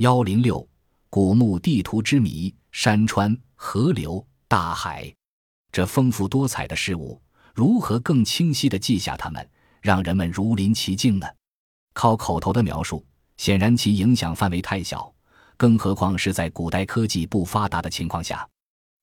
[0.00, 0.66] 幺零六
[1.10, 5.14] 古墓地图之谜：山川、河流、大海，
[5.70, 7.20] 这丰富多彩的事物，
[7.54, 9.46] 如何更清晰地记下它们，
[9.82, 11.26] 让人们如临其境呢？
[11.92, 13.04] 靠口头的描述，
[13.36, 15.12] 显然其影响范围太小，
[15.58, 18.48] 更何况是在古代科技不发达的情况下，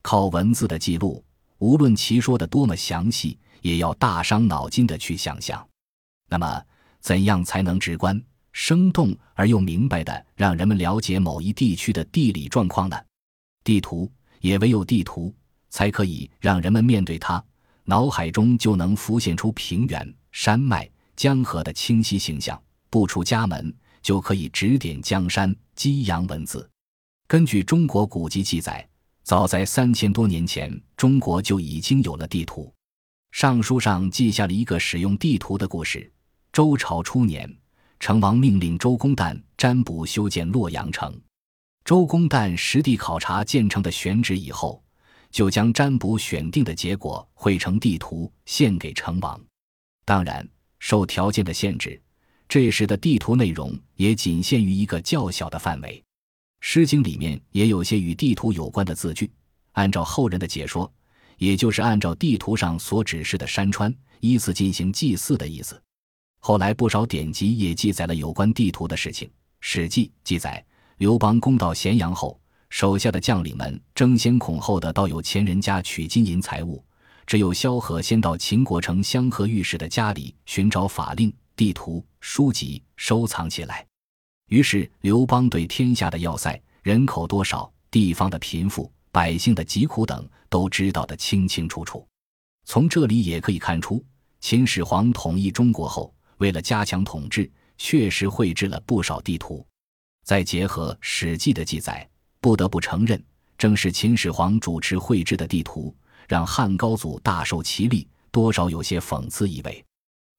[0.00, 1.22] 靠文字的记录，
[1.58, 5.68] 无论其说的多么详细，也要大伤脑筋的去想象。
[6.30, 6.64] 那么，
[7.00, 8.18] 怎样才能直观？
[8.58, 12.96] 生动而又明白的让人们了解某一地区的地理状况呢？
[13.62, 14.10] 地图
[14.40, 15.32] 也唯有地图
[15.68, 17.44] 才可以让人们面对它，
[17.84, 22.60] 脑海中就能浮现出平原、山脉、江河的清晰形象。
[22.88, 26.66] 不出家门就可以指点江山，激扬文字。
[27.28, 28.88] 根据中国古籍记载，
[29.22, 32.62] 早在三千多年前，中国就已经有了地图。
[33.32, 36.10] 《尚书》上记下了一个使用地图的故事：
[36.54, 37.54] 周朝初年。
[37.98, 41.18] 成王命令周公旦占卜修建洛阳城。
[41.84, 44.82] 周公旦实地考察建成的选址以后，
[45.30, 49.40] 就将占卜选定的结果绘成地图献给成王。
[50.04, 52.00] 当然，受条件的限制，
[52.48, 56.00] 这时的地图内容也仅限于一个较小的范围。
[56.60, 59.30] 《诗经》里面也有些与地图有关的字句。
[59.72, 60.92] 按照后人的解说，
[61.38, 65.80] 也就是按照地图上所指示的山川，依次进行祭祀的意思。
[66.40, 69.28] 后来不少典籍也记载了有关地图的事情。
[69.60, 70.64] 《史记》记载，
[70.98, 72.38] 刘邦攻到咸阳后，
[72.70, 76.84] 手下的将领们争先恐后的到有钱人家取金银财物，
[77.26, 83.84] 只有萧何先到秦国城香河御史的家里寻找法令、地图、书籍，收藏起来。
[84.48, 92.06] 于是刘邦对天下的要塞、人口多少、地方的贫富、百姓的疾苦等，都知道得清清楚楚。
[92.64, 94.04] 从这里也可以看出，
[94.38, 96.14] 秦始皇统一中国后。
[96.38, 99.66] 为了加强统治，确实绘制了不少地图。
[100.24, 102.08] 再结合《史记》的记载，
[102.40, 103.22] 不得不承认，
[103.56, 105.94] 正是秦始皇主持绘制的地图，
[106.28, 109.84] 让汉高祖大受其利，多少有些讽刺意味。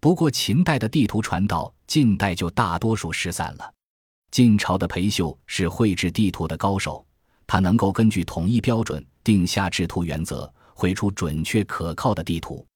[0.00, 3.72] 不过，秦代的地图传到晋代就大多数失散了。
[4.30, 7.06] 晋朝的裴秀是绘制地图的高手，
[7.46, 12.66] 他能够根据统一标准定下制图原则，绘出准确可靠的地图。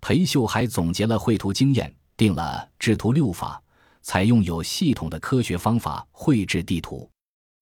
[0.00, 1.94] 裴秀还总结了绘图经验。
[2.20, 3.62] 定了制图六法，
[4.02, 7.10] 采用有系统的科学方法绘制地图。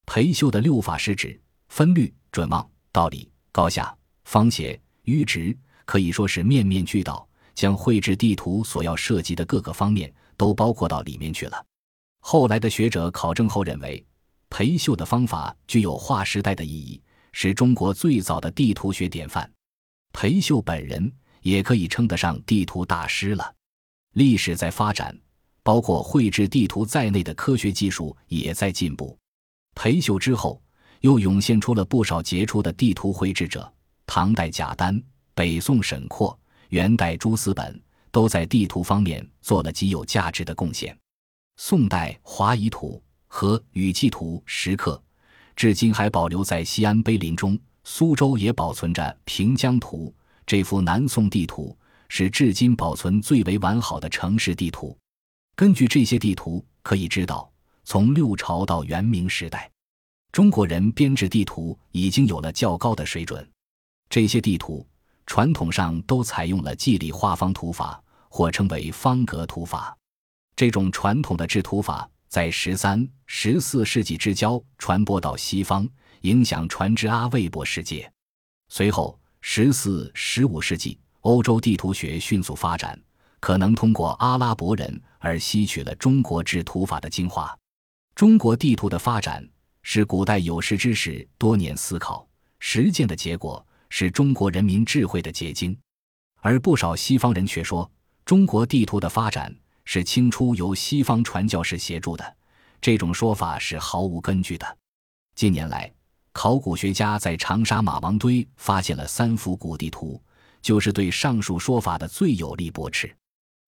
[0.05, 7.25] 裴秀的六法是指分律、准望、道理、高下、方斜、迂直，可以说是面面俱到，
[7.55, 11.65] 将绘制地图所要涉及的各个方面都包括到里面去了。
[12.19, 14.05] 后来的学者考证后认为，
[14.51, 19.49] 裴秀的方法具有划时代的意义，是中国最早的地图学典范。
[20.13, 23.55] 裴秀本人也可以称得上地图大师了。
[24.19, 25.17] 历史在发展，
[25.63, 29.17] 包括绘制地图在内的科学技术也在进步。
[29.77, 30.61] 裴秀之后，
[31.03, 33.73] 又涌现出了不少杰出的地图绘制者。
[34.07, 35.01] 唐代贾丹、
[35.37, 36.37] 北宋沈括、
[36.71, 37.81] 元代朱思本
[38.11, 40.99] 都在地图方面做了极有价值的贡献。
[41.57, 45.01] 宋代华夷图和雨季图石刻，
[45.55, 47.57] 至今还保留在西安碑林中。
[47.85, 50.13] 苏州也保存着平江图
[50.45, 51.79] 这幅南宋地图。
[52.09, 54.97] 是至今保存最为完好的城市地图。
[55.55, 57.51] 根据这些地图可以知道，
[57.85, 59.71] 从六朝到元明时代，
[60.31, 63.49] 中国人编制地图已经有了较高的水准。
[64.09, 64.87] 这些地图
[65.27, 69.97] 传统上都采用了计里画方图法，或称为方格图法。
[70.57, 75.89] 这种传统的制图法在十三、十四世纪之交传播到西方，
[76.23, 78.11] 影响传至阿魏博世界。
[78.69, 80.99] 随后，十四、十五世纪。
[81.29, 82.99] 欧洲地图学迅速发展，
[83.39, 87.55] 可能通过阿拉伯人而吸取了中国制图法的精华。
[88.15, 89.47] 中国地图的发展
[89.83, 92.27] 是古代有识之士多年思考
[92.61, 95.79] 实践的结果，是中国人民智慧的结晶。
[96.41, 97.91] 而不少西方人却说，
[98.25, 102.37] 中国地图的发展是清初由西方传教士协助的，
[102.81, 104.79] 这种说法是毫无根据的。
[105.35, 105.93] 近年来，
[106.33, 110.19] 考古学家在长沙马王堆发现了三幅古地图。
[110.61, 113.15] 就是对上述说法的最有力驳斥。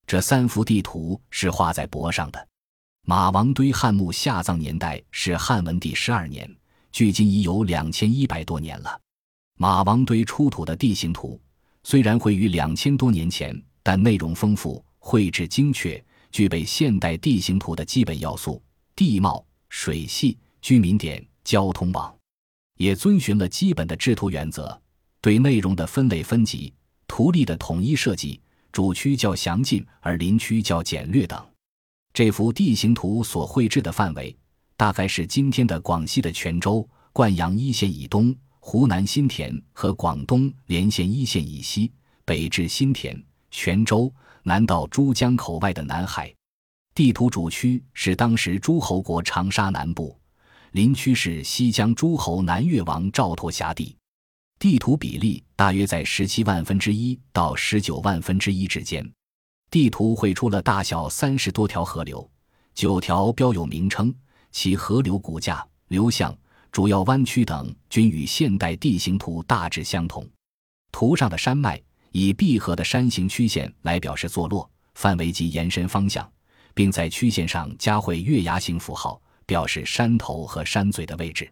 [0.07, 2.49] 这三幅地图是画在帛上的。
[3.07, 6.49] 马王堆汉墓下葬年代是汉文帝十二年，
[6.93, 9.01] 距今已有两千一百多年了。
[9.57, 11.41] 马王堆出土的地形图
[11.83, 18.63] 虽然绘于两千多年前，但内容丰富，绘制精确，具备现代地形图的基本要素：
[18.95, 22.15] 地貌、水系、居民点、交通网，
[22.77, 24.79] 也遵循了基本的制图原则，
[25.21, 26.73] 对内容的分类分级。
[27.11, 28.41] 图例的统一设计，
[28.71, 31.45] 主区较详尽，而邻区较简略等。
[32.15, 34.35] 这幅地形图所绘制的范围，
[34.77, 41.91] 大概是今天的广西的全州、灌阳一线以东、湖南新田和广东连县一线以西，
[42.25, 43.21] 北至新田、
[43.51, 44.11] 全州，
[44.45, 46.33] 南到珠江口外的南海。
[46.95, 50.17] 地图主区是当时诸侯国长沙南部，
[50.71, 53.97] 林区是西江诸侯南越王赵佗辖地。
[54.61, 59.11] 地图比例大约在十七万分之一到十九万分之一之间。
[59.71, 62.31] 地图绘出了大小三十多条河流，
[62.75, 64.15] 九条标有名称，
[64.53, 66.37] 其河流骨架、流向、
[66.71, 70.29] 主要弯曲等均与现代地形图大致相同。
[70.93, 71.81] 图上的山脉
[72.13, 76.31] 以闭合的山形曲线来表示坐落范围及延伸方向，
[76.75, 81.51] 并在曲线上加绘月牙形符号，表示山头和山嘴的位置。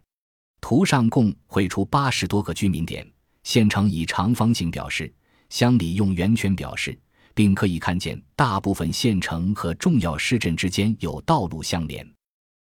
[0.61, 3.09] 图上共绘出八十多个居民点，
[3.43, 5.11] 县城以长方形表示，
[5.49, 6.97] 乡里用圆圈表示，
[7.33, 12.05] 并可以看见大部分县城和重要市镇之间有道路相连。